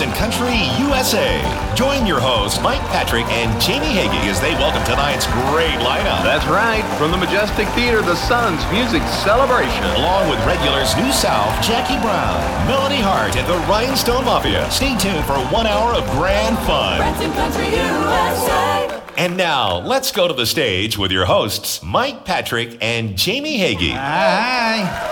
[0.00, 0.56] it's Branson Country
[0.86, 1.74] USA.
[1.74, 6.22] Join your hosts, Mike Patrick and Jamie Hagee, as they welcome tonight's great lineup.
[6.22, 6.84] That's right.
[6.96, 9.84] From the Majestic Theater, the Sons Music Celebration.
[9.96, 14.70] Along with regulars New South, Jackie Brown, Melody Hart, and the Rhinestone Mafia.
[14.70, 16.98] Stay tuned for one hour of grand fun.
[16.98, 19.02] Branson Country USA.
[19.16, 23.92] And now, let's go to the stage with your hosts, Mike Patrick and Jamie Hagee.
[23.92, 25.09] Hi.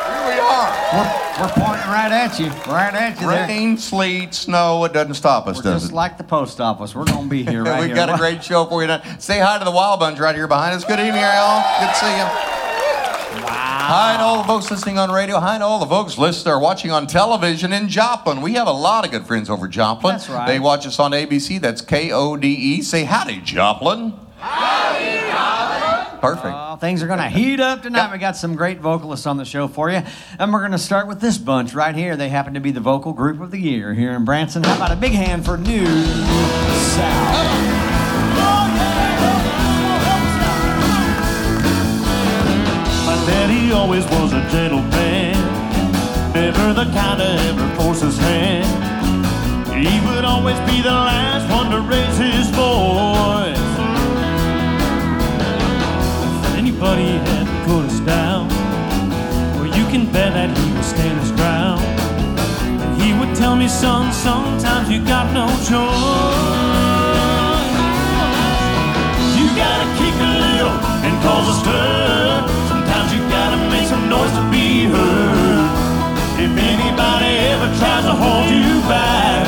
[0.49, 0.73] Here we are.
[0.95, 2.47] We're, we're pointing right at you.
[2.73, 3.47] Right at you there.
[3.47, 5.97] Rain, sleet, snow, it doesn't stop us, We're does just it?
[5.97, 6.95] like the post office.
[6.95, 7.97] We're going to be here right We've here.
[7.97, 9.21] got a great show for you tonight.
[9.23, 10.85] Say hi to the Wild Bunch right here behind us.
[10.85, 11.63] Good evening, y'all.
[11.81, 12.27] Good to see you.
[13.41, 15.39] Hi to all the folks listening on radio.
[15.41, 18.43] Hi to all the folks listening or watching on television in Joplin.
[18.43, 20.15] We have a lot of good friends over Joplin.
[20.15, 20.47] That's right.
[20.47, 21.59] They watch us on ABC.
[21.61, 22.83] That's K O D E.
[22.83, 24.13] Say howdy, Joplin.
[24.39, 25.78] Howdy, Joplin.
[26.21, 26.45] Perfect.
[26.47, 28.13] Well, things are going to heat up tonight.
[28.13, 30.03] We got some great vocalists on the show for you.
[30.39, 32.17] And we're going to start with this bunch right here.
[32.17, 34.65] They happen to be the vocal group of the year here in Branson.
[34.65, 37.49] How about a big hand for New South?
[43.07, 45.35] My daddy always was a gentleman,
[46.33, 48.67] never the kind to ever force his hand.
[49.73, 53.68] He would always be the last one to raise his voice.
[56.81, 58.47] Anybody had to put us down,
[59.59, 61.83] well, you can bet that he would stand his ground.
[61.83, 65.75] And he would tell me, son, sometimes you got no choice.
[69.35, 72.47] You gotta kick a little and cause a stir.
[72.71, 75.67] Sometimes you gotta make some noise to be heard.
[76.39, 79.48] If anybody ever tries to hold you back,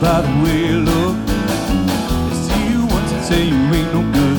[0.00, 1.16] by the way you look.
[1.26, 4.38] They see you once and say you ain't no good.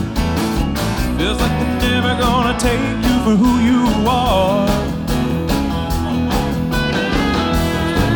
[1.18, 4.68] Feels like they're never gonna take you for who you are.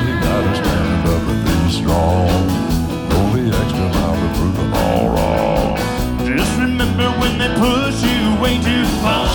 [0.08, 2.32] You gotta stand up and be strong.
[3.34, 5.76] The extra mile to prove them all wrong.
[6.38, 9.28] Just remember when they push you way too far.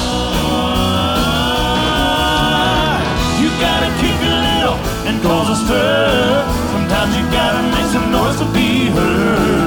[3.40, 6.46] You gotta kick a little and cause a stir.
[6.72, 7.77] Sometimes you gotta make some noise
[8.38, 9.57] to be heard.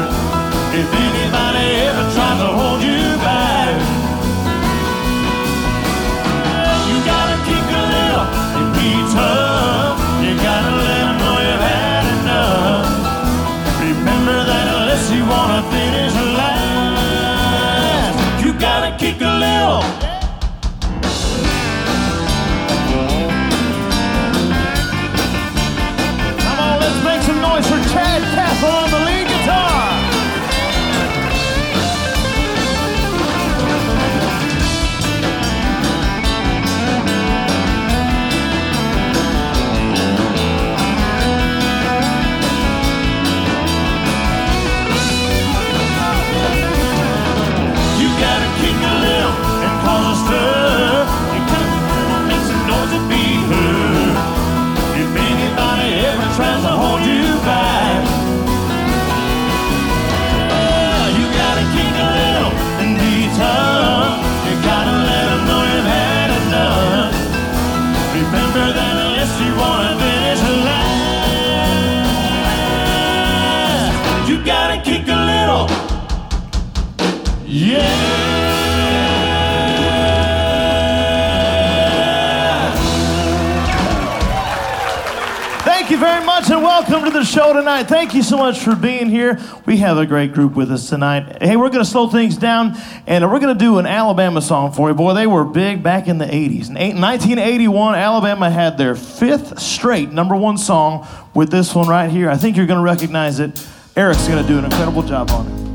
[85.91, 87.83] You very much and welcome to the show tonight.
[87.83, 89.37] Thank you so much for being here.
[89.65, 91.41] We have a great group with us tonight.
[91.41, 92.77] Hey, we're going to slow things down
[93.07, 94.95] and we're going to do an Alabama song for you.
[94.95, 96.69] Boy, they were big back in the 80s.
[96.69, 102.29] In 1981, Alabama had their fifth straight number one song with this one right here.
[102.29, 103.67] I think you're going to recognize it.
[103.97, 105.71] Eric's going to do an incredible job on it.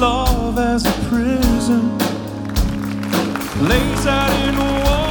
[0.00, 1.98] Love as a prison
[3.68, 5.01] lays out in Waterloo.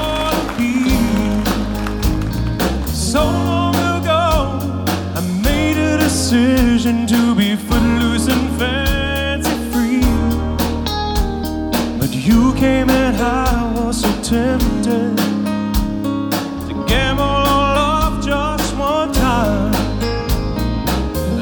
[6.32, 10.00] Decision to be footloose and fancy free.
[12.00, 15.18] But you came and I was so tempted
[16.68, 19.76] to gamble on love just one time.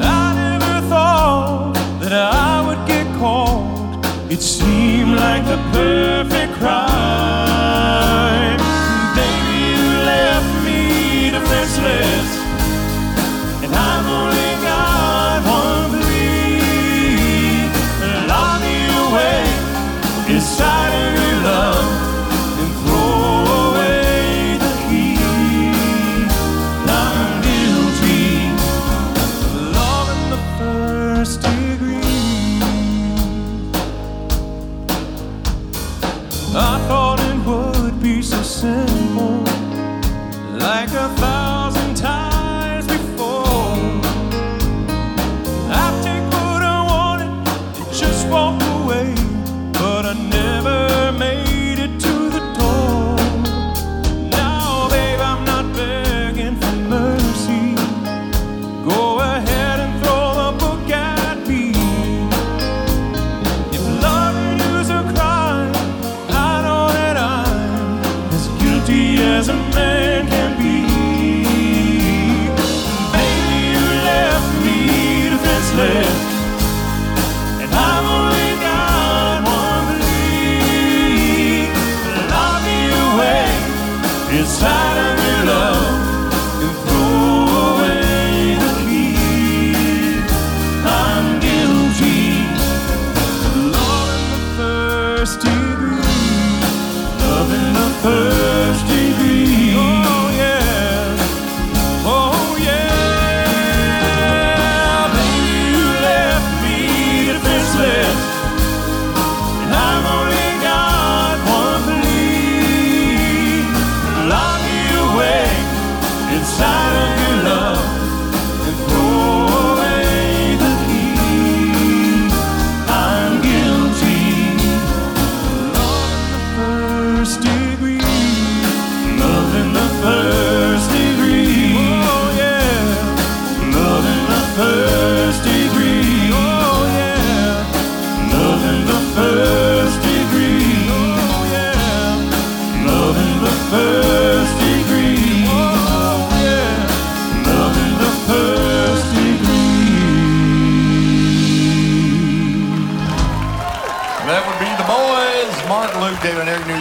[0.02, 4.04] I never thought that I would get caught.
[4.28, 6.89] It seemed like the perfect crime.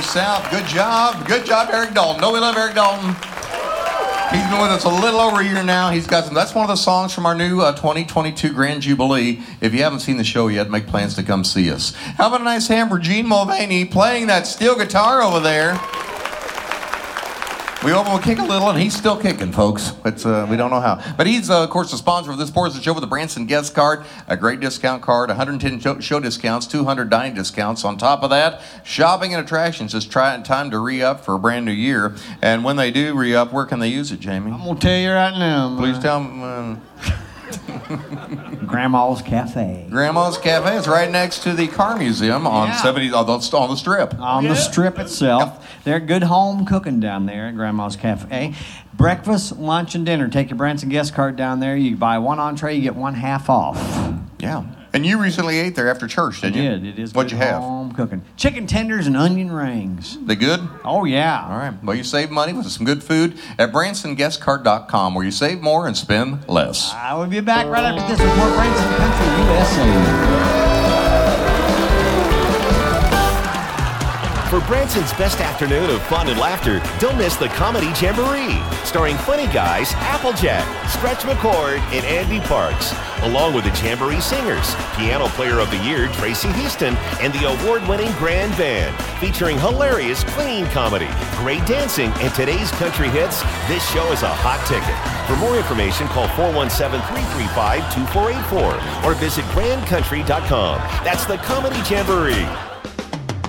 [0.10, 0.50] South.
[0.50, 1.28] Good job.
[1.28, 2.20] Good job, Eric Dalton.
[2.20, 3.10] No, we love Eric Dalton.
[4.32, 5.92] He's been with us a little over a year now.
[5.92, 6.34] He's got some.
[6.34, 9.40] That's one of the songs from our new uh, 2022 Grand Jubilee.
[9.62, 11.94] If you haven't seen the show yet, make plans to come see us.
[11.94, 15.80] How about a nice hand for Gene Mulvaney playing that steel guitar over there?
[17.82, 19.94] We hope we'll kick a little, and he's still kicking, folks.
[20.04, 21.02] It's, uh, we don't know how.
[21.16, 23.08] But he's, uh, of course, the sponsor of this portion of the show with the
[23.08, 27.86] Branson guest card, a great discount card, 110 show, show discounts, 200 dining discounts.
[27.86, 31.40] On top of that, shopping and attractions is trying time to re up for a
[31.40, 32.16] brand new year.
[32.42, 34.52] And when they do re up, where can they use it, Jamie?
[34.52, 35.78] I'm gonna tell you right now.
[35.78, 36.02] Please man.
[36.02, 36.82] tell them.
[38.70, 39.88] Grandma's Cafe.
[39.90, 42.76] Grandma's Cafe is right next to the Car Museum on Yeah.
[42.82, 44.20] 70 on the, on the strip.
[44.20, 45.66] on the strip itself.
[45.84, 48.54] They're good home cooking down there at Grandma's Cafe.
[48.94, 50.28] Breakfast, lunch, and dinner.
[50.28, 51.76] Take your Branson guest card down there.
[51.76, 53.78] You buy one entree, you get one half off.
[54.40, 54.64] Yeah.
[54.94, 56.70] And you recently ate there after church, didn't you?
[56.70, 57.62] Did it is What'd good you have?
[57.62, 58.24] home cooking?
[58.38, 60.18] Chicken tenders and onion rings.
[60.26, 60.60] They good?
[60.84, 61.46] Oh yeah.
[61.48, 61.84] All right.
[61.84, 65.96] Well, you save money with some good food at BransonGuestCard.com, where you save more and
[65.96, 66.92] spend less.
[66.94, 70.59] I will be back right after this with more Branson Country USA.
[74.60, 79.48] For Branson's best afternoon of fun and laughter, don't miss the Comedy Jamboree, starring funny
[79.54, 85.72] guys Applejack, Stretch McCord, and Andy Parks, along with the Jamboree singers, Piano Player of
[85.72, 92.12] the Year Tracy Houston, and the award-winning Grand Band, featuring hilarious clean comedy, great dancing,
[92.20, 93.42] and today's country hits.
[93.70, 94.94] This show is a hot ticket.
[95.26, 100.82] For more information, call 417-335-2484 or visit grandcountry.com.
[101.06, 102.46] That's the Comedy Jamboree.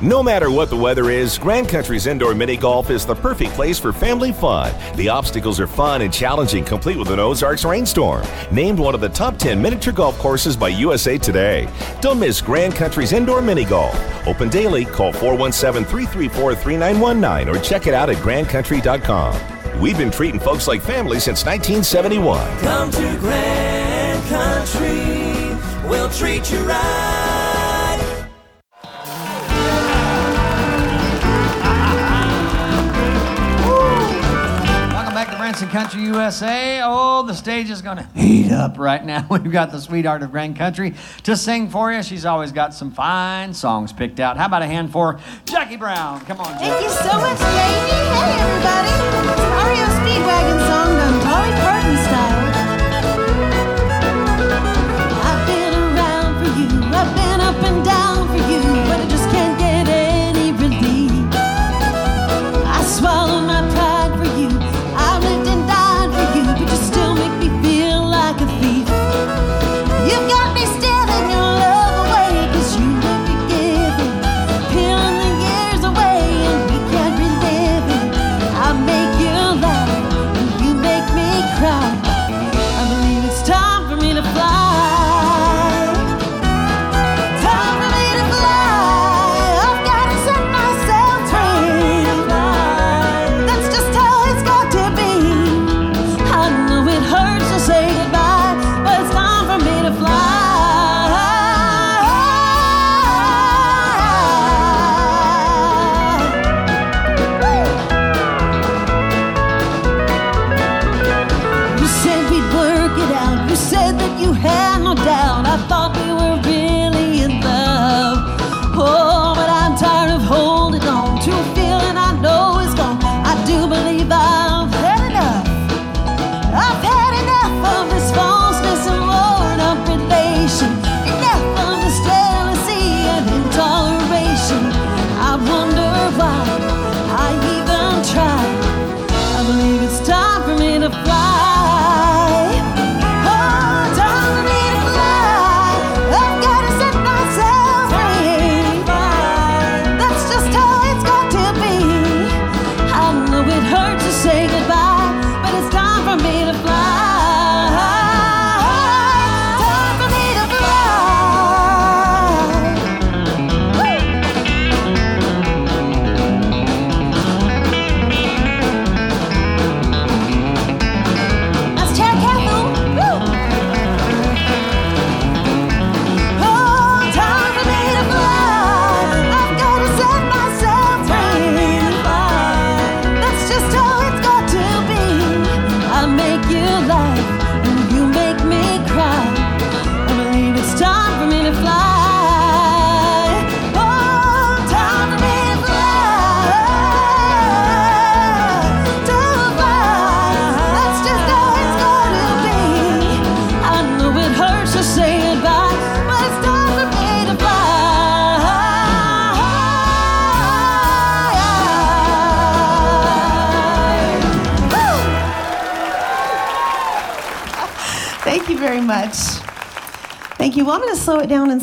[0.02, 3.78] No matter what the weather is, Grand Country's indoor mini golf is the perfect place
[3.78, 4.74] for family fun.
[4.96, 8.26] The obstacles are fun and challenging, complete with an Ozarks rainstorm.
[8.50, 11.68] Named one of the top 10 miniature golf courses by USA Today.
[12.00, 13.94] Don't miss Grand Country's indoor mini golf.
[14.26, 19.78] Open daily, call 417 334 3919 or check it out at grandcountry.com.
[19.78, 22.58] We've been treating folks like family since 1971.
[22.60, 27.19] Come to Grand Country, we'll treat you right.
[35.60, 36.80] Jackson Country USA.
[36.82, 39.26] Oh, the stage is going to heat up right now.
[39.30, 42.02] We've got the sweetheart of Grand Country to sing for you.
[42.02, 44.38] She's always got some fine songs picked out.
[44.38, 46.20] How about a hand for Jackie Brown?
[46.22, 46.64] Come on, Jackie.
[46.64, 47.90] Thank you so much, Jamie.
[48.16, 48.88] Hey, everybody.
[49.28, 51.20] It's a REO Speedwagon song on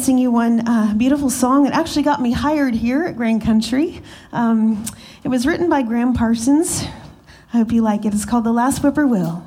[0.08, 4.02] sing you one uh, beautiful song that actually got me hired here at Grand Country.
[4.32, 4.86] Um,
[5.26, 6.86] it was written by Graham Parsons.
[7.52, 8.14] I hope you like it.
[8.14, 9.44] It's called The Last Whippoorwill.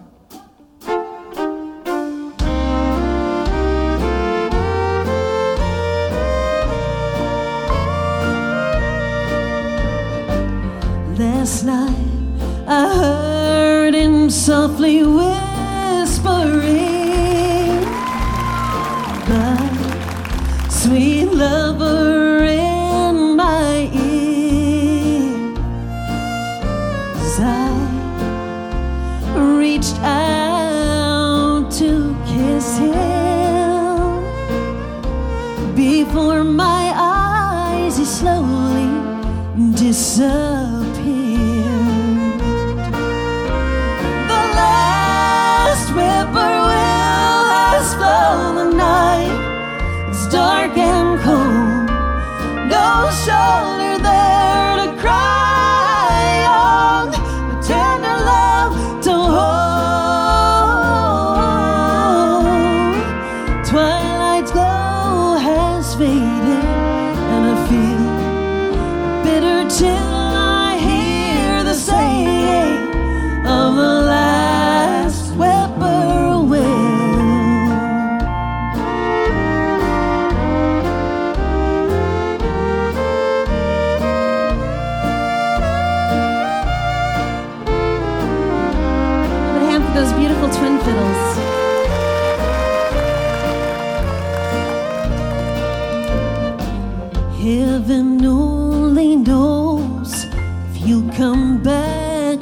[11.19, 15.50] Last night I heard him softly whisper.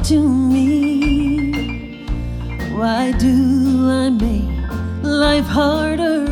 [0.08, 2.06] to me.
[2.72, 4.48] Why do I make
[5.02, 6.24] life harder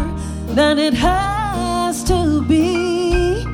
[0.55, 3.45] than it has to be?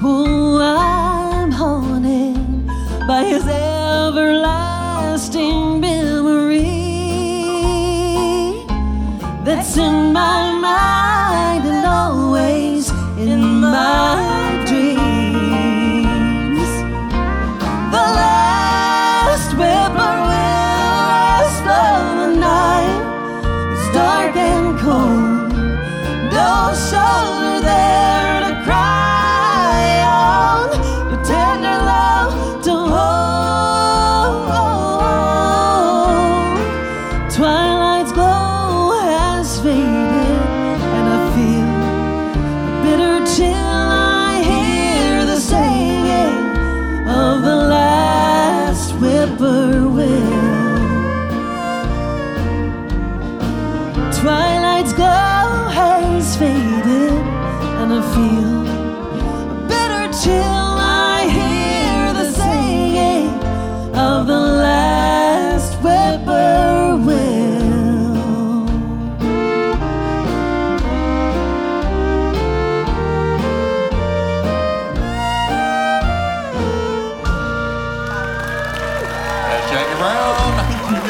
[0.00, 2.66] Oh, I'm haunted
[3.08, 4.60] by his everlasting
[5.80, 6.60] memory
[9.44, 11.11] that's in my mind.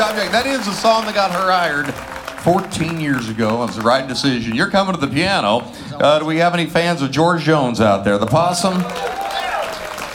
[0.02, 1.94] That is the song that got her hired
[2.42, 3.62] 14 years ago.
[3.62, 4.56] It was the right decision.
[4.56, 5.62] You're coming to the piano.
[5.92, 8.18] Uh, do we have any fans of George Jones out there?
[8.18, 8.82] The Possum?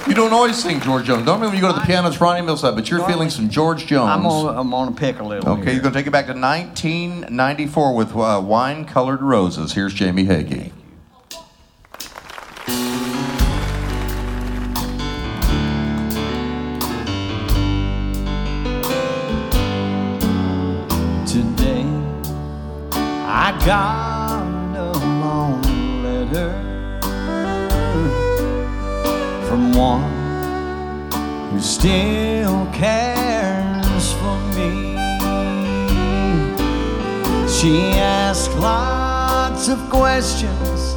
[0.09, 1.25] You don't always sing George Jones.
[1.25, 4.09] When you go to the piano, it's Ronnie Milsap, but you're feeling some George Jones.
[4.09, 5.49] I'm gonna, I'm gonna pick a little.
[5.53, 9.71] Okay, you're going to take it back to 1994 with uh, Wine Colored Roses.
[9.71, 10.73] Here's Jamie Hagee.
[23.67, 25.61] Got a long
[26.01, 26.53] letter
[29.45, 31.11] from one
[31.51, 34.95] who still cares for me.
[37.49, 40.95] She asked lots of questions,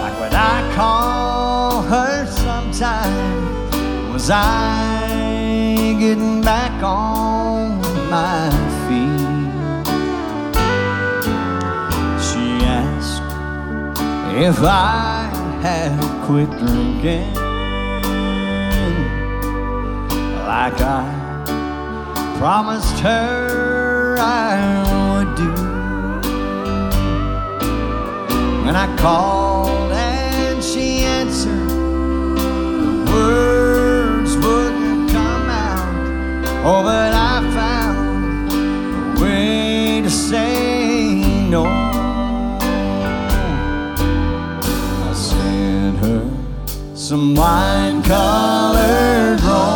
[0.00, 4.12] like what I call her sometime.
[4.12, 7.77] Was I getting back on
[14.40, 15.28] if I
[15.62, 17.34] had quit drinking,
[20.46, 24.54] like I promised her I
[25.10, 25.50] would do.
[28.64, 31.68] When I called and she answered,
[32.78, 36.44] the words wouldn't come out.
[36.64, 38.52] Oh, but I found
[39.18, 41.87] a way to say no.
[46.00, 46.22] Her
[46.94, 49.74] some wine colored roses,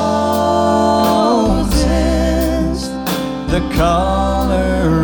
[3.48, 5.01] the color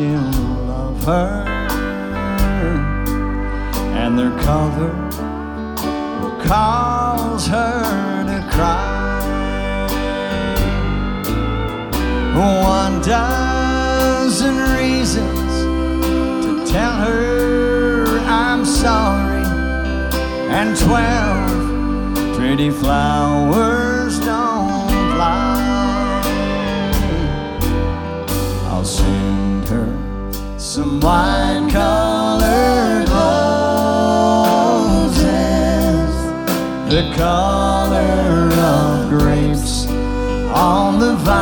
[0.00, 0.32] still
[0.66, 1.44] love her,
[4.00, 4.94] and their color
[6.22, 9.18] will cause her to cry.
[12.34, 15.52] One dozen reasons
[16.46, 19.44] to tell her I'm sorry,
[20.58, 23.89] and twelve pretty flowers
[31.00, 34.14] some wine colored roses,
[36.88, 39.86] the color of grapes
[40.54, 41.40] on the vine.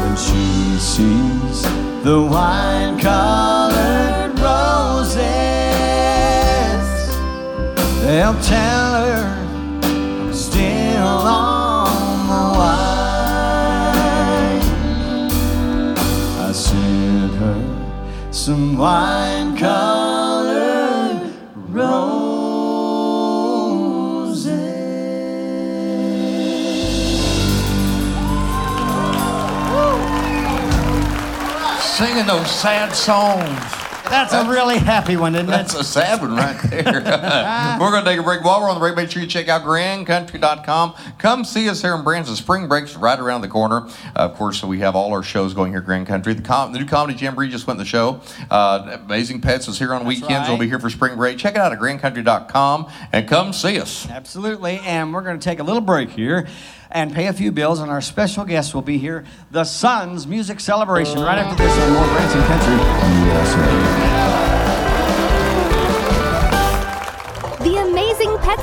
[0.00, 1.62] When she sees
[2.02, 5.18] the wine colored roses,
[8.02, 9.43] they'll tell her
[18.44, 21.32] some wine colored
[21.70, 22.04] roses.
[31.96, 33.73] Singing those sad songs.
[34.14, 35.50] That's a really happy one, isn't it?
[35.50, 35.80] That's it?
[35.80, 36.84] a sad one right there.
[37.80, 38.44] we're going to take a break.
[38.44, 40.94] While we're on the break, make sure you check out grandcountry.com.
[41.18, 42.36] Come see us here in Branson.
[42.36, 43.86] Spring break's right around the corner.
[43.86, 46.32] Uh, of course, we have all our shows going here at Grand Country.
[46.32, 48.20] The, com- the new Comedy Jamboree just went in the show.
[48.52, 50.30] Uh, Amazing Pets is here on weekends.
[50.30, 50.48] right.
[50.48, 51.36] We'll be here for spring break.
[51.36, 54.08] Check it out at grandcountry.com and come see us.
[54.08, 54.78] Absolutely.
[54.78, 56.46] And we're going to take a little break here
[56.94, 57.80] and pay a few bills.
[57.80, 61.92] And our special guest will be here, the Sons Music Celebration, right after this on
[61.92, 64.33] More Branson Country.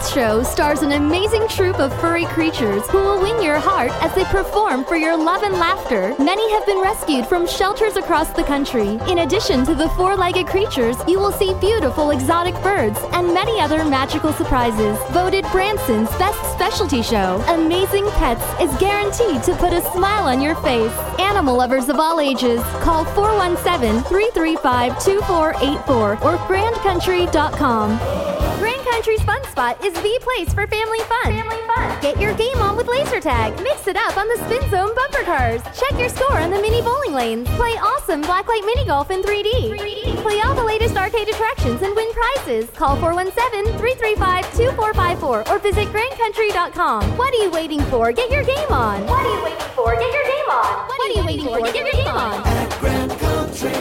[0.01, 4.13] Pets Show stars an amazing troupe of furry creatures who will win your heart as
[4.15, 6.15] they perform for your love and laughter.
[6.17, 8.99] Many have been rescued from shelters across the country.
[9.07, 13.61] In addition to the four legged creatures, you will see beautiful exotic birds and many
[13.61, 14.97] other magical surprises.
[15.11, 20.55] Voted Branson's best specialty show, Amazing Pets is guaranteed to put a smile on your
[20.55, 20.93] face.
[21.19, 28.20] Animal lovers of all ages, call 417 335 2484 or grandcountry.com.
[29.01, 31.33] Grand Country's Fun Spot is the place for family fun.
[31.33, 32.01] Family fun.
[32.01, 33.59] Get your game on with laser tag.
[33.63, 35.63] Mix it up on the Spin Zone bumper cars.
[35.73, 37.49] Check your score on the mini bowling lanes.
[37.55, 39.75] Play awesome blacklight mini golf in 3D.
[39.75, 40.21] 3D.
[40.21, 42.69] Play all the latest arcade attractions and win prizes.
[42.71, 47.17] Call 417-335-2454 or visit grandcountry.com.
[47.17, 48.11] What are you waiting for?
[48.11, 49.07] Get your game on.
[49.07, 49.95] What are you waiting for?
[49.95, 50.87] Get your game on.
[50.87, 51.59] What are you waiting for?
[51.61, 52.43] Get your game on.
[52.45, 53.73] At Grand Country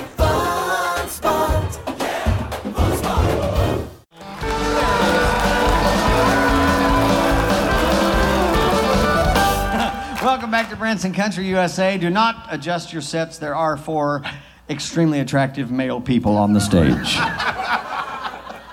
[10.23, 11.97] Welcome back to Branson Country, USA.
[11.97, 13.39] Do not adjust your sets.
[13.39, 14.23] There are four
[14.69, 17.17] extremely attractive male people on the stage.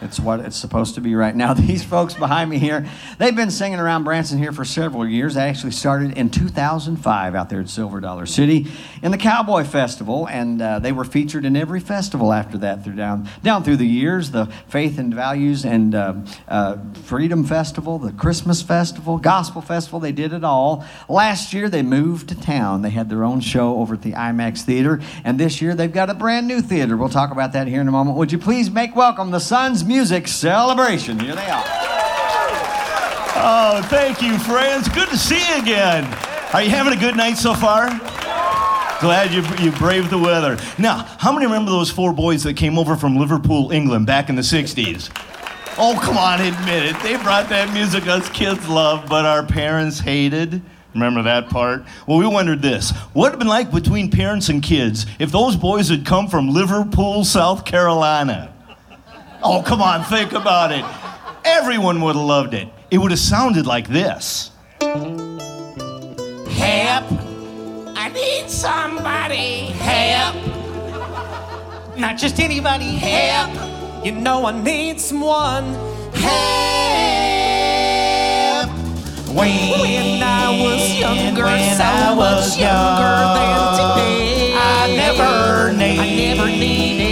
[0.08, 1.54] It's what it's supposed to be right now.
[1.68, 5.36] These folks behind me here, they've been singing around Branson here for several years.
[5.36, 8.68] They actually started in 2005 out there at Silver Dollar City
[9.04, 12.96] in the Cowboy Festival, and uh, they were featured in every festival after that through
[12.96, 14.32] down down through the years.
[14.32, 16.14] The Faith and Values and uh,
[16.48, 20.00] uh, Freedom Festival, the Christmas Festival, Gospel Festival.
[20.00, 20.86] They did it all.
[21.10, 22.82] Last year they moved to town.
[22.82, 26.10] They had their own show over at the IMAX Theater, and this year they've got
[26.10, 26.96] a brand new theater.
[26.96, 28.16] We'll talk about that here in a moment.
[28.16, 31.20] Would you please make welcome the Sons Music Music celebration?
[31.20, 31.64] Here they are.
[33.36, 34.88] Oh, thank you, friends.
[34.88, 36.04] Good to see you again.
[36.54, 37.90] Are you having a good night so far?
[39.02, 40.60] Glad you, you braved the weather.
[40.78, 44.36] Now, how many remember those four boys that came over from Liverpool, England back in
[44.36, 45.10] the 60s?
[45.80, 47.02] Oh, come on, admit it.
[47.02, 50.62] They brought that music us kids loved, but our parents hated.
[50.94, 51.86] Remember that part?
[52.06, 55.56] Well, we wondered this what would have been like between parents and kids if those
[55.56, 58.54] boys had come from Liverpool, South Carolina?
[59.44, 60.84] Oh, come on, think about it.
[61.46, 62.68] Everyone would have loved it.
[62.90, 64.52] It would have sounded like this.
[64.82, 64.96] Help!
[67.96, 69.68] I need somebody.
[69.78, 70.36] Help!
[71.98, 72.96] Not just anybody.
[72.96, 73.52] Help!
[74.06, 75.74] You know I need someone.
[76.14, 76.28] Help!
[79.36, 84.54] When I was younger, when so I was much younger than today.
[84.58, 84.60] I
[84.96, 87.07] never need- I never needed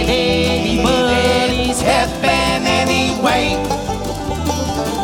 [3.28, 3.62] any way.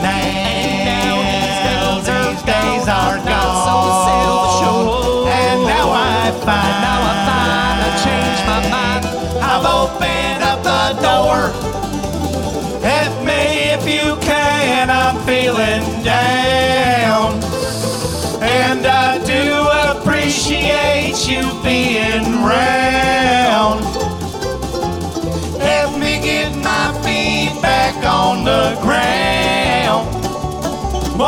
[0.03, 4.12] Now, these days are Not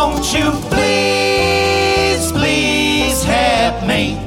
[0.06, 4.20] Won't you please, please help me?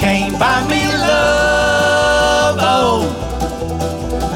[0.00, 3.06] Can't buy me love, oh,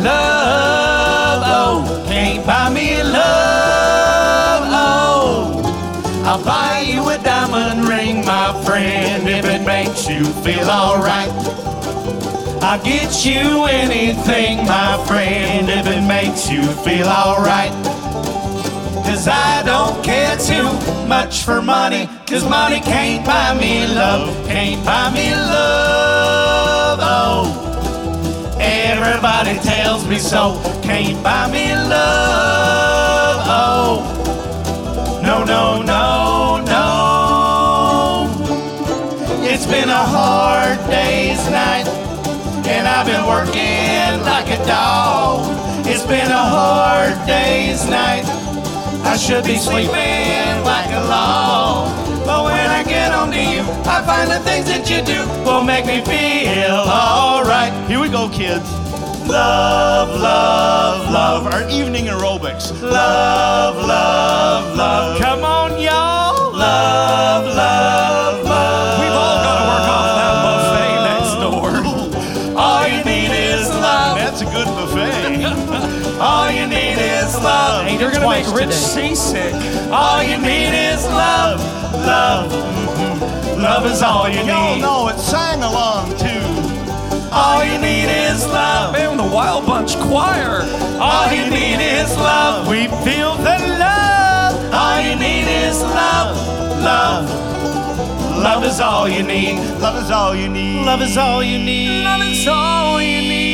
[0.00, 6.22] love, oh, can't buy me love, oh.
[6.24, 11.32] I'll buy you a diamond ring, my friend, if it makes you feel alright.
[12.62, 18.03] I'll get you anything, my friend, if it makes you feel alright.
[19.24, 20.68] Cause I don't care too
[21.08, 22.10] much for money.
[22.26, 24.28] Cause money can't buy me love.
[24.46, 26.98] Can't buy me love.
[27.00, 30.60] Oh, everybody tells me so.
[30.82, 33.46] Can't buy me love.
[33.48, 34.02] Oh,
[35.22, 38.28] no, no, no, no.
[39.42, 41.88] It's been a hard day's night.
[42.66, 45.46] And I've been working like a dog.
[45.86, 48.44] It's been a hard day's night.
[49.14, 52.26] I should be sleeping like a log.
[52.26, 53.62] But when I get belong to you.
[53.86, 57.72] I find the things that you do will make me feel alright.
[57.88, 58.70] Here we go, kids.
[59.26, 61.46] Love, love, love.
[61.46, 62.72] Our evening aerobics.
[62.82, 65.20] Love, love, love.
[65.20, 66.52] Come on, y'all.
[66.52, 68.13] Love, love, love.
[78.42, 79.54] Gonna Rich seasick.
[79.92, 81.60] All you need is love.
[82.06, 82.50] Love.
[82.52, 83.62] Mhm.
[83.62, 84.82] Love is all you Y'all need.
[84.82, 86.44] know it sang along too.
[87.32, 88.92] All you need is love.
[88.92, 90.64] Man, the Wild Bunch Choir.
[91.00, 92.68] All you need is love.
[92.68, 94.52] We feel the love.
[94.72, 96.36] All you need is love.
[96.82, 97.24] Love.
[98.46, 99.58] Love is all you need.
[99.80, 100.84] Love is all you need.
[100.84, 102.04] Love is all you need.
[102.04, 103.53] Love is all you need.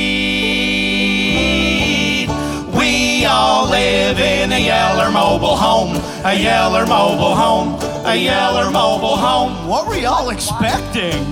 [3.21, 6.01] We all live in a Yeller mobile home.
[6.25, 7.79] A Yeller mobile home.
[8.07, 9.69] A Yeller mobile home.
[9.69, 11.23] What were y'all expecting?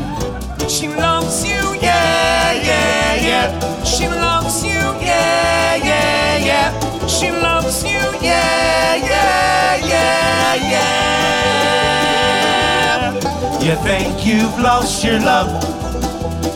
[0.69, 3.85] She loves you, yeah, yeah, yeah.
[3.85, 7.07] She loves you, yeah, yeah, yeah.
[7.07, 10.55] She loves you, yeah, yeah, yeah,
[13.01, 13.15] yeah.
[13.65, 15.49] You think you've lost your love?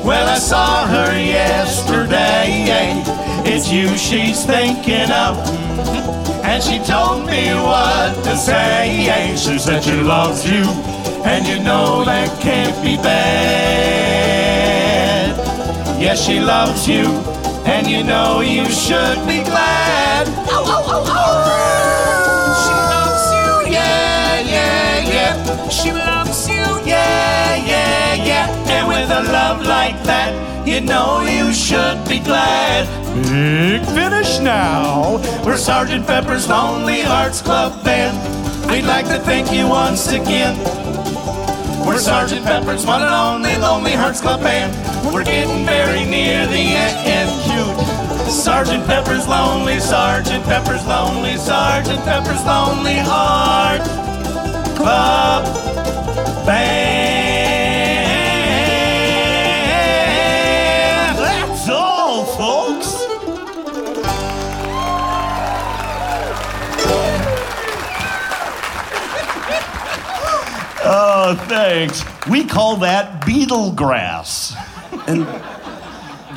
[0.04, 3.21] Well, I saw her yesterday.
[3.44, 5.36] It's you she's thinking of.
[6.44, 9.08] And she told me what to say.
[9.36, 10.64] She said she loves you,
[11.24, 13.82] and you know that can't be bad.
[16.00, 17.06] Yes, she loves you,
[17.64, 20.26] and you know you should be glad.
[20.48, 21.20] Oh, oh, oh, oh.
[22.62, 25.34] She loves you, yeah, yeah, yeah.
[25.68, 28.48] She loves you, yeah, yeah, yeah.
[28.74, 30.21] And with a love like that,
[30.66, 32.86] you know you should be glad.
[33.24, 35.18] Big finish now.
[35.44, 38.16] We're Sergeant Pepper's Lonely Hearts Club Band.
[38.70, 40.56] We'd like to thank you once again.
[41.86, 44.72] We're Sergeant Pepper's one and only Lonely Hearts Club Band.
[45.12, 47.30] We're getting very near the end.
[47.42, 48.32] Cute.
[48.32, 53.82] Sergeant Pepper's Lonely, Sergeant Pepper's Lonely, Sergeant Pepper's Lonely Heart
[54.76, 55.44] Club
[56.46, 56.81] Band.
[71.32, 72.04] Oh, thanks.
[72.28, 74.54] We call that beetle grass.
[75.06, 75.20] And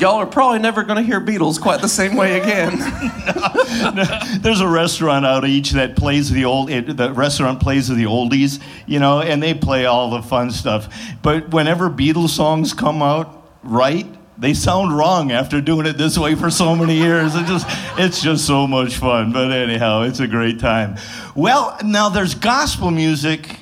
[0.00, 2.78] y'all are probably never going to hear Beatles quite the same way again.
[4.40, 6.70] There's a restaurant out each that plays the old.
[6.70, 10.88] It, the restaurant plays the oldies, you know, and they play all the fun stuff.
[11.20, 14.06] But whenever Beatles songs come out right,
[14.38, 17.34] they sound wrong after doing it this way for so many years.
[17.34, 17.66] It just,
[17.98, 19.30] it's just so much fun.
[19.30, 20.96] But anyhow, it's a great time.
[21.34, 23.58] Well, now there's gospel music,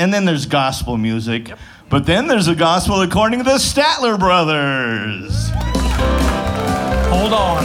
[0.00, 1.52] and then there's gospel music,
[1.90, 5.50] but then there's a gospel according to the Statler brothers.
[7.10, 7.64] Hold on.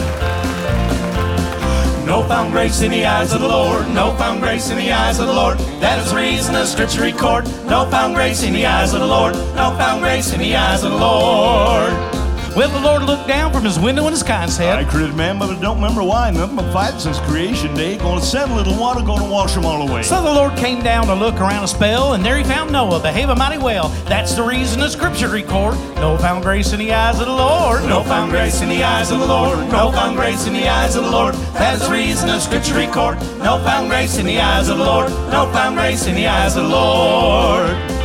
[2.04, 3.88] Noah found grace in the eyes of the Lord.
[3.88, 5.56] Noah found grace in the eyes of the Lord.
[5.80, 7.46] That is the reason the scripture record.
[7.66, 9.34] Noah found grace in the eyes of the Lord.
[9.34, 12.15] Noah found grace in the eyes of the Lord.
[12.56, 15.14] Well, the Lord looked down from his window in his sky and said, I created
[15.14, 16.30] man, but I don't remember why.
[16.30, 17.98] Nothing but fight since creation day.
[17.98, 20.02] Gonna send a little water, gonna wash them all away.
[20.02, 23.02] So the Lord came down to look around a spell, and there he found Noah
[23.02, 23.90] behaving mighty well.
[24.06, 25.74] That's the reason the scripture record.
[25.96, 27.82] Noah found grace in the eyes of the Lord.
[27.82, 29.58] Noah found grace in the eyes of the Lord.
[29.70, 31.34] Noah found grace in the eyes of the Lord.
[31.52, 33.20] That's the reason the scripture record.
[33.40, 35.10] Noah found grace in the eyes of the Lord.
[35.30, 37.95] Noah found grace in the eyes of the Lord.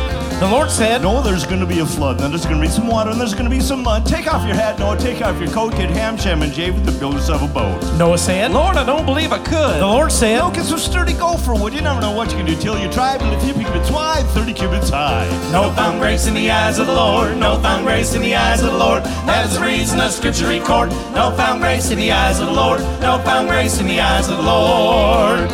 [0.42, 2.18] The Lord said, Noah, there's going to be a flood.
[2.18, 4.04] Then there's going to be some water, and there's going to be some mud.
[4.04, 4.98] Take off your hat, Noah.
[4.98, 5.70] Take off your coat.
[5.76, 7.80] Get Ham, Shem, and Japheth to build us up a boat.
[7.96, 9.80] Noah said, Lord, I don't believe I could.
[9.80, 11.72] The Lord said, Noah, get some sturdy gopher wood.
[11.72, 13.18] You never know what you can do till you try.
[13.18, 15.28] But if you cubits wide, 30 cubits high.
[15.52, 17.36] Noah found grace in the eyes of the Lord.
[17.36, 19.04] Noah found grace in the eyes of the Lord.
[19.04, 20.90] That is the reason the scripture record.
[21.14, 22.80] Noah found grace in the eyes of the Lord.
[23.00, 25.48] Noah found grace in the eyes of the Lord.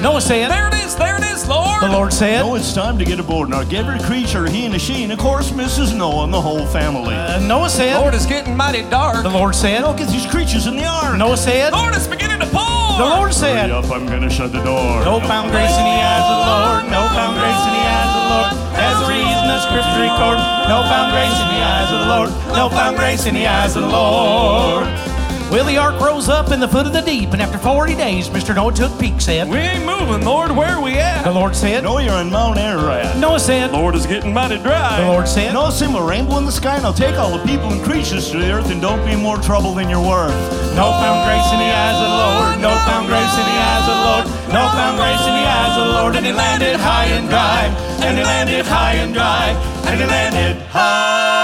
[0.00, 1.82] Noah said, There it is, there it is, Lord.
[1.82, 3.48] The Lord said, Noah, it's time to get aboard.
[3.48, 5.96] Now, give every creature, he and a she, and of course, Mrs.
[5.96, 7.14] Noah and the whole family.
[7.14, 9.22] Uh, Noah said, Lord, it's getting mighty dark.
[9.22, 11.18] The Lord said, Noah, get these creatures in the ark.
[11.18, 12.98] Noah said, Lord, it's beginning to pour.
[12.98, 15.04] The Lord Hurry said, up, I'm gonna shut the door.
[15.04, 16.82] Noah found grace in the eyes of the Lord.
[16.90, 18.50] Noah found grace in the eyes of the Lord.
[18.74, 20.38] As the reason the scripture record.
[20.70, 22.30] Noah found grace in the eyes of the Lord.
[22.54, 25.13] Noah found grace in the eyes of the Lord.
[25.50, 28.28] Well, the ark rose up in the foot of the deep, and after 40 days,
[28.28, 28.54] Mr.
[28.54, 30.50] Noah took peak, said, We ain't moving, Lord.
[30.50, 31.22] Where are we at?
[31.22, 33.16] The Lord said, Noah, you're in Mount Ararat.
[33.18, 35.00] Noah said, Lord is getting mighty dry.
[35.00, 37.44] The Lord said, No, sim, a rainbow in the sky, and I'll take all the
[37.44, 40.34] people and creatures to the earth, and don't be more trouble than you're worth.
[40.74, 42.34] Noah found grace in the eyes of the Lord.
[42.44, 44.24] Oh, no found grace in the eyes of the Lord.
[44.50, 46.16] Noah found grace in the eyes of the Lord.
[46.16, 47.70] And he landed high and dry.
[48.02, 49.54] And he landed high and dry.
[49.86, 51.43] And he landed high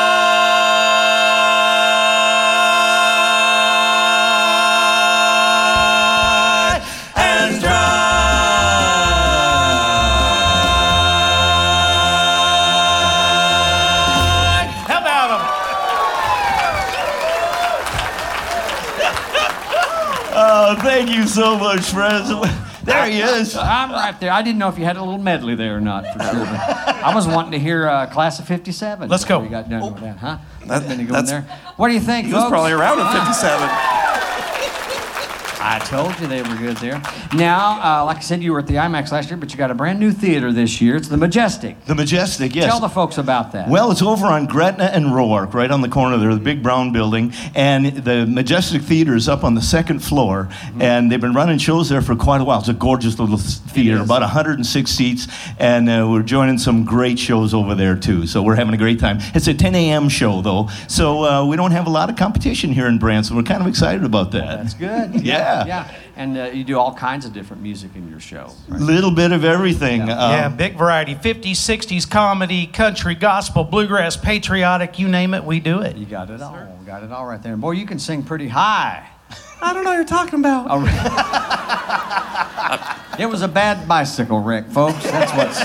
[21.35, 22.29] so much, friends.
[22.83, 23.55] There he is.
[23.57, 24.33] I'm right there.
[24.33, 26.05] I didn't know if you had a little medley there or not.
[26.07, 26.45] For sure.
[26.47, 26.59] but
[27.05, 29.09] I was wanting to hear uh, Class of '57.
[29.09, 29.39] Let's go.
[29.41, 30.39] before You got done with that, huh?
[30.67, 31.43] That- Then in that's- there.
[31.77, 32.27] What do you think?
[32.27, 32.51] He was folks?
[32.51, 33.69] probably around in 57.
[35.63, 37.03] I told you they were good there.
[37.35, 39.71] Now, uh, like I said, you were at the IMAX last year, but you got
[39.71, 40.97] a brand new theater this year.
[40.97, 41.85] It's the Majestic.
[41.85, 42.65] The Majestic, yes.
[42.67, 43.69] Tell the folks about that.
[43.69, 46.93] Well, it's over on Gretna and Roark, right on the corner there, the big brown
[46.93, 47.33] building.
[47.55, 50.49] And the Majestic Theater is up on the second floor,
[50.81, 52.61] and they've been running shows there for quite a while.
[52.61, 57.53] It's a gorgeous little theater, about 106 seats, and uh, we're joining some great shows
[57.53, 58.27] over there too.
[58.27, 59.19] So we're having a great time.
[59.35, 60.09] It's a 10 a.m.
[60.09, 63.37] show though, so uh, we don't have a lot of competition here in Branson.
[63.37, 64.57] We're kind of excited about that.
[64.63, 65.21] That's good.
[65.31, 65.50] Yeah.
[65.67, 65.95] Yeah.
[66.17, 68.53] And uh, you do all kinds of different music in your show.
[68.69, 70.07] Little bit of everything.
[70.07, 75.61] Yeah, Um, big variety 50s, 60s, comedy, country, gospel, bluegrass, patriotic, you name it, we
[75.61, 75.97] do it.
[75.97, 76.57] You got it all.
[76.87, 77.53] Got it all right there.
[77.53, 79.07] And boy, you can sing pretty high.
[79.63, 80.67] I don't know what you're talking about.
[80.71, 80.81] Oh,
[83.19, 85.03] It was a bad bicycle wreck, folks.
[85.05, 85.61] That's what's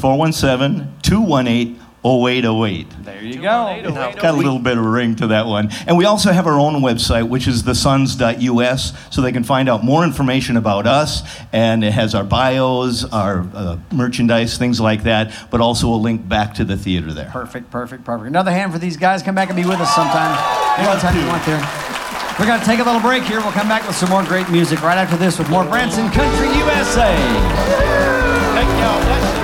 [2.04, 3.04] 417-218-0808.
[3.04, 3.92] There you go.
[3.92, 5.70] Got a little bit of a ring to that one.
[5.86, 9.84] And we also have our own website, which is thesons.us, so they can find out
[9.84, 11.22] more information about us.
[11.52, 16.28] And it has our bios, our uh, merchandise, things like that, but also a link
[16.28, 17.30] back to the theater there.
[17.30, 18.28] Perfect, perfect, perfect.
[18.28, 19.22] Another hand for these guys.
[19.22, 20.36] Come back and be with us sometime.
[20.78, 21.60] Anytime you want there.
[22.38, 23.40] We're going to take a little break here.
[23.40, 26.48] We'll come back with some more great music right after this with more Branson Country
[26.56, 27.14] USA.
[28.54, 29.39] Thank y'all.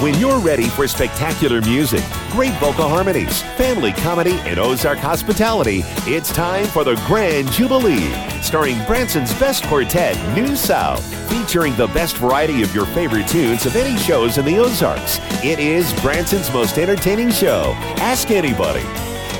[0.00, 6.32] When you're ready for spectacular music, great vocal harmonies, family comedy, and Ozark hospitality, it's
[6.32, 12.62] time for the Grand Jubilee, starring Branson's best quartet, New South, featuring the best variety
[12.62, 15.18] of your favorite tunes of any shows in the Ozarks.
[15.42, 17.72] It is Branson's most entertaining show.
[17.98, 18.84] Ask anybody.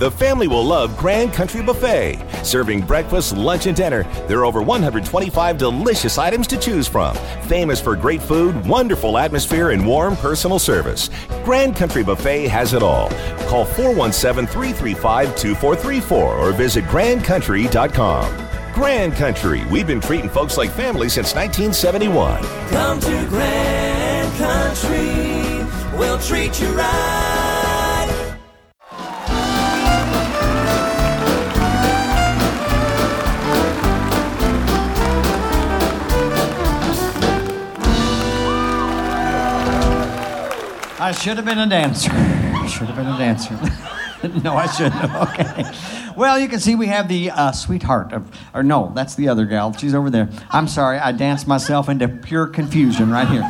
[0.00, 4.04] The family will love Grand Country Buffet, serving breakfast, lunch, and dinner.
[4.26, 7.14] There are over 125 delicious items to choose from.
[7.48, 11.10] Famous for great food, wonderful atmosphere, and warm personal service.
[11.44, 13.10] Grand Country Buffet has it all.
[13.46, 18.72] Call 417 335 2434 or visit grandcountry.com.
[18.72, 22.42] Grand Country, we've been treating folks like family since 1971.
[22.70, 27.39] Come to Grand Country, we'll treat you right.
[41.10, 42.12] I should have been a dancer.
[42.12, 43.54] I should have been a dancer.
[44.44, 44.94] no, I shouldn't.
[45.20, 45.64] Okay.
[46.16, 49.44] Well, you can see we have the uh, sweetheart of, or no, that's the other
[49.44, 49.72] gal.
[49.72, 50.28] She's over there.
[50.50, 53.42] I'm sorry, I danced myself into pure confusion right here.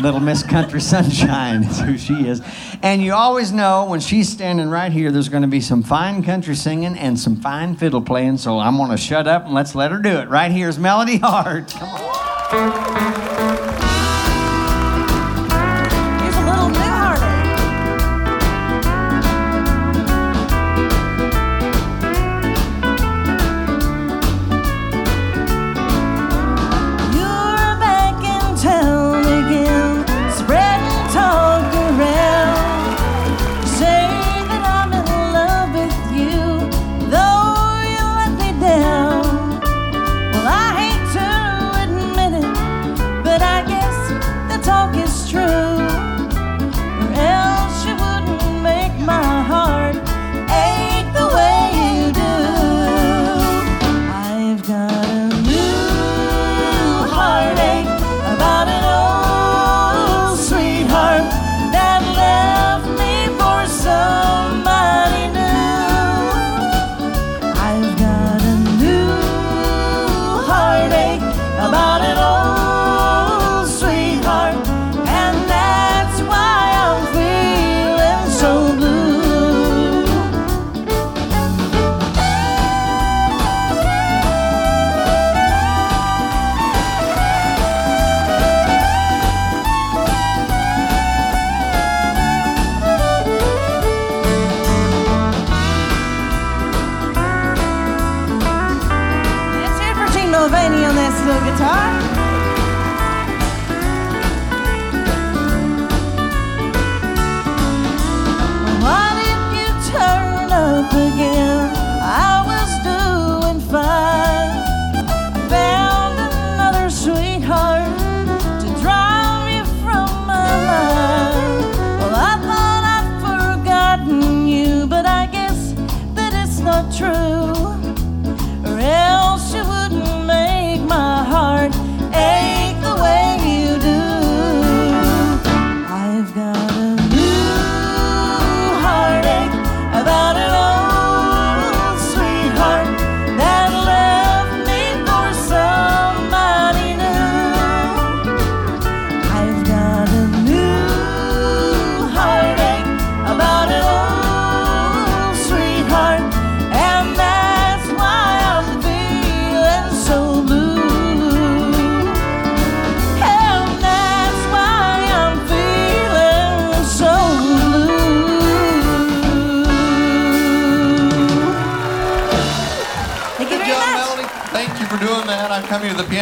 [0.00, 2.42] Little Miss Country Sunshine is who she is.
[2.82, 6.24] And you always know when she's standing right here, there's going to be some fine
[6.24, 8.38] country singing and some fine fiddle playing.
[8.38, 10.28] So I'm going to shut up and let's let her do it.
[10.28, 11.72] Right here's Melody Hart.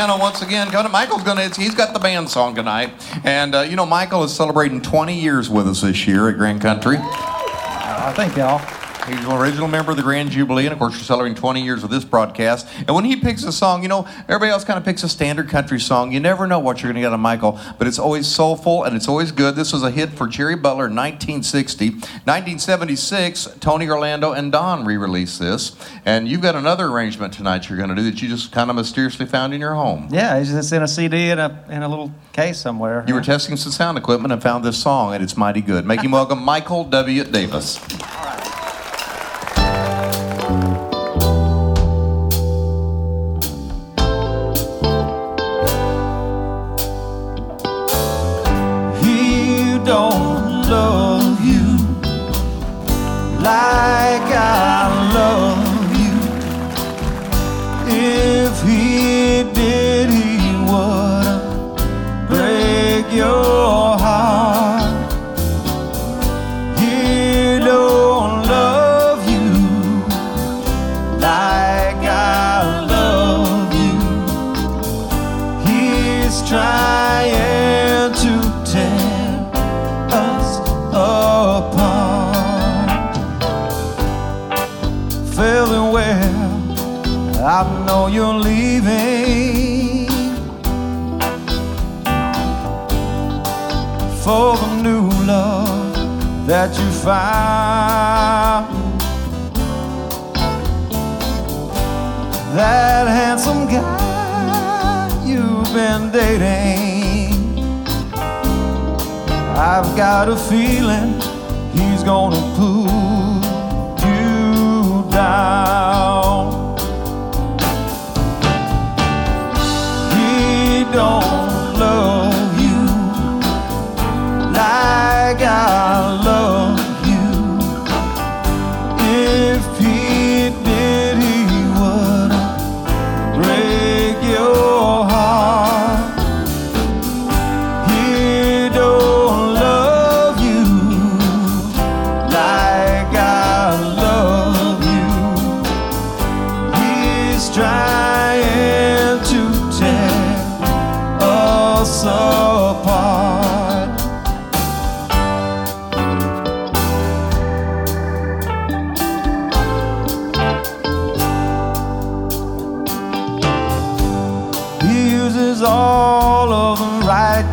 [0.01, 0.70] Piano once again.
[0.70, 1.51] To- Michael's gonna.
[1.55, 2.90] He's got the band song tonight,
[3.22, 6.62] and uh, you know Michael is celebrating 20 years with us this year at Grand
[6.62, 6.96] Country.
[6.98, 8.80] Uh, thank y'all.
[9.07, 11.82] He's an original member of the Grand Jubilee, and of course, we're celebrating 20 years
[11.82, 12.68] of this broadcast.
[12.78, 15.48] And when he picks a song, you know, everybody else kind of picks a standard
[15.48, 16.12] country song.
[16.12, 18.94] You never know what you're going to get on Michael, but it's always soulful and
[18.94, 19.57] it's always good.
[19.57, 21.90] This was a hit for Jerry Butler in 1960.
[21.90, 25.74] 1976, Tony Orlando and Dawn re released this.
[26.05, 28.76] And you've got another arrangement tonight you're going to do that you just kind of
[28.76, 30.09] mysteriously found in your home.
[30.11, 33.05] Yeah, it's just in a CD in a in a little case somewhere.
[33.07, 35.86] You were testing some sound equipment and found this song, and it's mighty good.
[35.86, 37.24] Make him welcome Michael W.
[37.24, 37.78] Davis.
[37.86, 37.96] He
[53.71, 54.09] like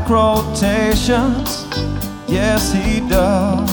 [0.09, 1.65] right quotations.
[2.27, 3.71] Yes, he does.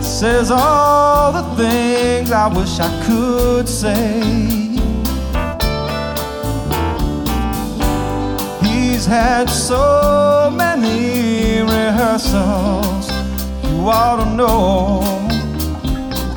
[0.00, 4.20] Says all the things I wish I could say.
[8.62, 13.10] He's had so many rehearsals,
[13.62, 15.02] you ought to know.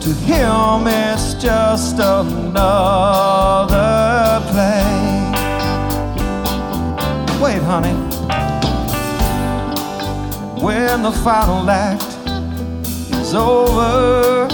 [0.01, 2.41] To him, it's just another
[4.51, 4.89] play.
[7.42, 7.94] Wait, honey.
[10.62, 12.04] When the final act
[13.16, 14.50] is over,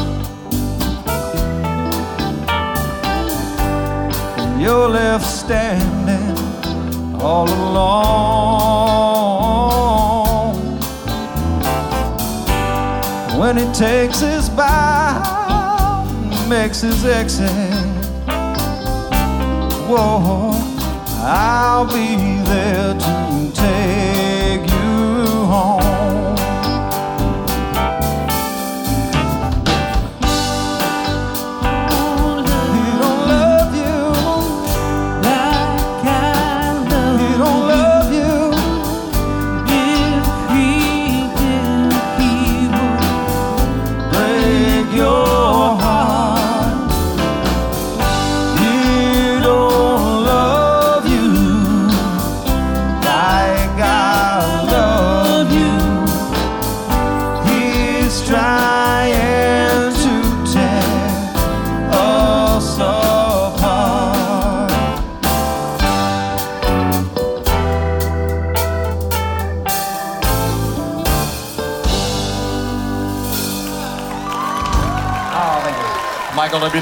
[4.38, 6.38] and you're left standing
[7.20, 8.06] all alone.
[13.40, 16.06] When he takes his bow,
[16.48, 17.50] makes his exit.
[19.90, 20.74] oh,
[21.28, 24.24] I'll be there to take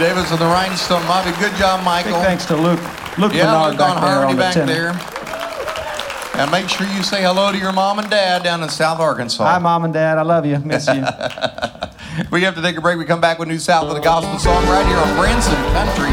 [0.04, 1.32] Davis and the Rhinestone Bobby.
[1.40, 2.12] Good job, Michael.
[2.12, 2.82] Big thanks to Luke.
[3.18, 6.42] Luke yeah, Bernard Luke back on Harmony on the back there.
[6.42, 9.46] And make sure you say hello to your mom and dad down in South Arkansas.
[9.46, 10.18] Hi, mom and dad.
[10.18, 10.60] I love you.
[10.60, 11.06] Miss you.
[12.32, 13.00] We have to take a break.
[13.00, 16.12] We come back with New South with a gospel song right here on Branson Country,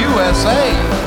[0.00, 1.01] USA.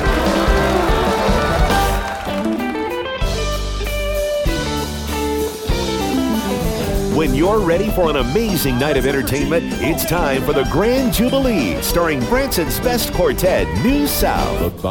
[7.16, 11.82] When you're ready for an amazing night of entertainment, it's time for the Grand Jubilee,
[11.82, 14.84] starring Branson's best quartet, New South.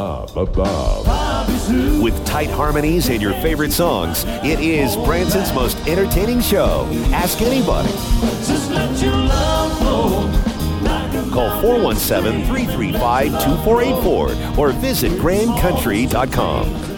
[2.01, 6.87] With tight harmonies and your favorite songs, it is Branson's most entertaining show.
[7.13, 7.91] Ask anybody.
[11.31, 16.94] Call 417 335 2484 or visit grandcountry.com.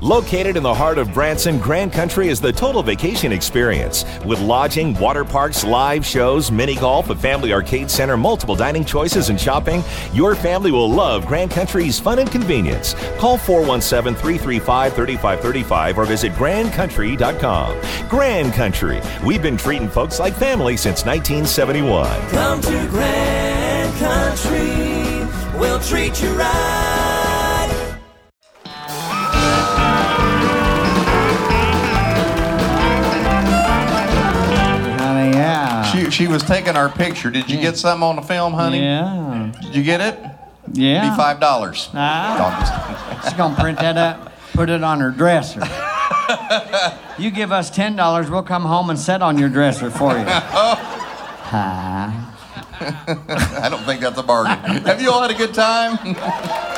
[0.00, 4.04] Located in the heart of Branson, Grand Country is the total vacation experience.
[4.24, 9.28] With lodging, water parks, live shows, mini golf, a family arcade center, multiple dining choices,
[9.28, 9.82] and shopping,
[10.12, 12.94] your family will love Grand Country's fun and convenience.
[13.18, 18.08] Call 417 335 3535 or visit grandcountry.com.
[18.08, 19.00] Grand Country.
[19.24, 22.08] We've been treating folks like family since 1971.
[22.30, 26.87] Come to Grand Country, we'll treat you right.
[36.18, 37.30] She, was taking our picture.
[37.30, 38.80] Did you get something on the film, honey?
[38.80, 39.52] Yeah.
[39.62, 40.18] Did you get it?
[40.72, 41.10] Yeah.
[41.10, 41.88] Be five dollars.
[41.94, 43.20] Ah.
[43.24, 45.60] She's gonna print that up, put it on her dresser.
[47.18, 50.24] you give us ten dollars, we'll come home and set on your dresser for you.
[50.28, 50.74] oh.
[51.50, 52.28] Hi.
[52.80, 54.82] I don't think that's a bargain.
[54.82, 55.98] Have you all had a good time?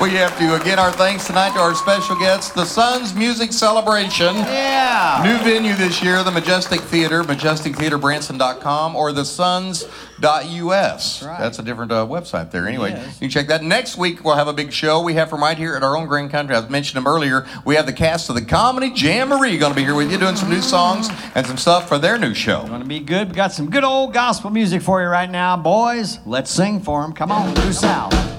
[0.00, 4.36] we have to again our thanks tonight to our special guests, the Sons Music Celebration.
[4.36, 5.20] Yeah.
[5.24, 9.88] New venue this year, the Majestic Theater, majestictheaterbranson.com or the Sons.us.
[10.20, 12.68] That's, That's a different uh, website there.
[12.68, 13.64] Anyway, you can check that.
[13.64, 15.02] Next week, we'll have a big show.
[15.02, 16.54] We have from right here at our own Grand Country.
[16.54, 17.46] I mentioned them earlier.
[17.64, 20.36] We have the cast of the Comedy Jamboree going to be here with you doing
[20.36, 22.66] some new songs and some stuff for their new show.
[22.68, 23.28] Gonna be good.
[23.30, 26.18] We got some good old gospel music for you right now, boys.
[26.24, 27.12] Let's sing for them.
[27.12, 28.37] Come on, New South.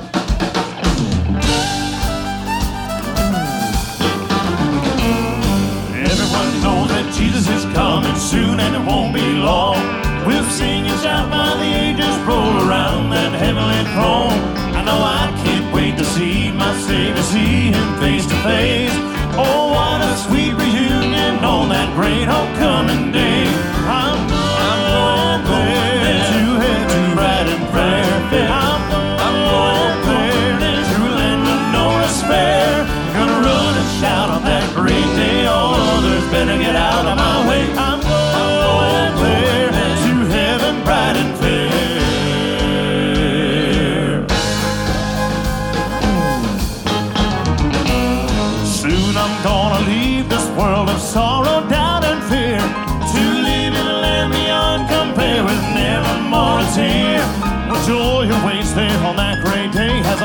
[8.30, 9.82] Soon and it won't be long.
[10.28, 12.18] We'll sing and shout while the angels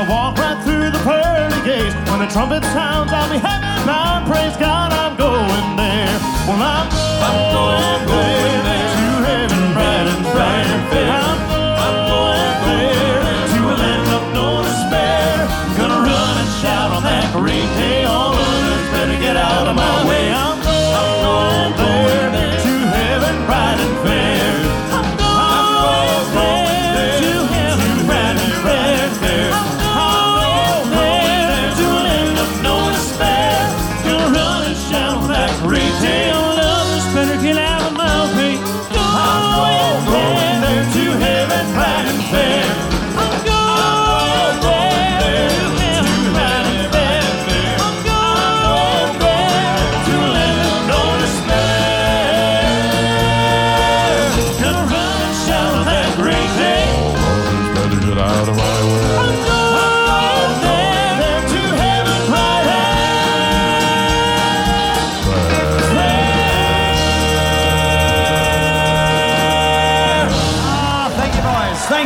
[0.07, 1.95] walk right through the pearly gates.
[2.09, 4.27] When the trumpet sounds, I'll be heaven bound.
[4.27, 6.15] Praise God, I'm going there.
[6.47, 6.87] Well, I'm,
[7.25, 11.09] I'm going there to heaven, bright and bright and fair.
[11.09, 11.39] I'm,
[11.85, 13.21] I'm going there
[13.53, 15.47] to a land of no despair.
[15.77, 17.94] Gonna run and shout on that great day.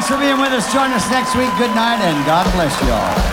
[0.10, 0.74] For being with us.
[0.74, 1.56] Join us next week.
[1.58, 3.29] Good night and God bless you all.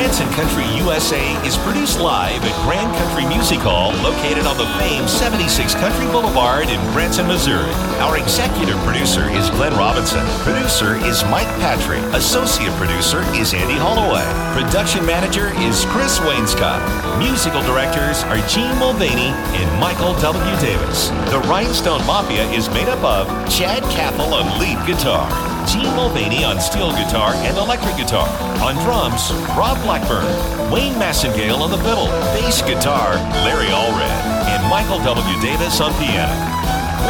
[0.00, 5.10] Branson Country USA is produced live at Grand Country Music Hall, located on the famed
[5.10, 7.68] 76 Country Boulevard in Branson, Missouri.
[8.00, 10.24] Our executive producer is Glenn Robinson.
[10.40, 12.00] Producer is Mike Patrick.
[12.16, 14.24] Associate producer is Andy Holloway.
[14.56, 16.80] Production manager is Chris Wainscott.
[17.20, 20.54] Musical directors are Gene Mulvaney and Michael W.
[20.64, 21.12] Davis.
[21.28, 25.28] The Rhinestone Mafia is made up of Chad Cathell on lead guitar.
[25.66, 28.28] Gene Mulvaney on steel guitar and electric guitar.
[28.62, 30.24] On drums, Rob Blackburn.
[30.70, 32.06] Wayne Massengale on the fiddle.
[32.36, 34.14] Bass guitar, Larry Allred.
[34.46, 35.40] And Michael W.
[35.40, 36.59] Davis on piano.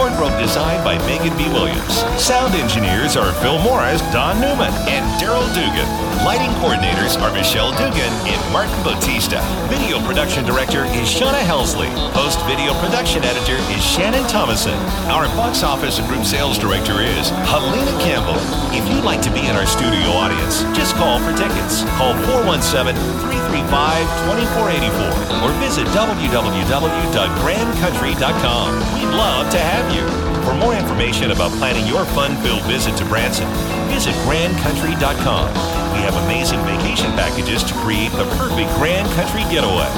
[0.01, 1.45] Wardrobe designed by Megan B.
[1.53, 2.01] Williams.
[2.17, 5.85] Sound engineers are Phil Morris, Don Newman, and Daryl Dugan.
[6.25, 9.41] Lighting coordinators are Michelle Dugan and Martin Bautista.
[9.69, 11.89] Video production director is Shauna Helsley.
[12.13, 14.77] Post video production editor is Shannon Thomason.
[15.13, 18.37] Our box office and group sales director is Helena Campbell.
[18.73, 21.85] If you'd like to be in our studio audience, just call for tickets.
[22.01, 24.09] Call 417 335
[24.49, 28.69] 2484 or visit www.grandcountry.com.
[28.97, 30.07] We'd love to have you.
[30.45, 33.49] For more information about planning your fun-filled visit to Branson,
[33.89, 35.47] visit grandcountry.com.
[35.93, 39.91] We have amazing vacation packages to create the perfect Grand Country getaway.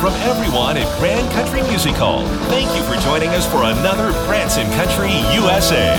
[0.00, 4.66] From everyone at Grand Country Music Hall, thank you for joining us for another Branson
[4.72, 5.96] Country USA.